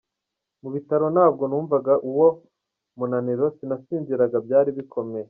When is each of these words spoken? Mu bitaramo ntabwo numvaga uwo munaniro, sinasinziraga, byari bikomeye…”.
Mu 0.61 0.69
bitaramo 0.75 1.09
ntabwo 1.15 1.43
numvaga 1.49 1.93
uwo 2.09 2.27
munaniro, 2.97 3.45
sinasinziraga, 3.57 4.37
byari 4.45 4.69
bikomeye…”. 4.79 5.19